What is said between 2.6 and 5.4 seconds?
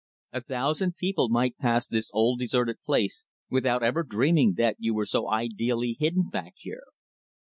place without ever dreaming that you were so